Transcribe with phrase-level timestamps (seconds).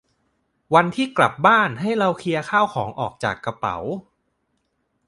[0.73, 3.77] วันที่กลับบ้านให้เราเคลียร์ข้าวของออกจากกระเป๋า